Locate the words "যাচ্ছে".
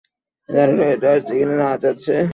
1.83-2.15